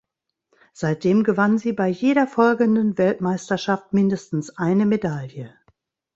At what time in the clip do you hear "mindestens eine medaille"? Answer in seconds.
3.93-5.53